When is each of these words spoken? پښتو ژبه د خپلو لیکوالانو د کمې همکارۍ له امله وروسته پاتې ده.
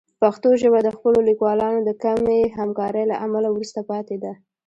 پښتو 0.21 0.49
ژبه 0.61 0.79
د 0.83 0.89
خپلو 0.95 1.19
لیکوالانو 1.29 1.79
د 1.83 1.91
کمې 2.03 2.39
همکارۍ 2.59 3.03
له 3.11 3.15
امله 3.25 3.47
وروسته 3.51 3.79
پاتې 3.91 4.15
ده. 4.23 4.33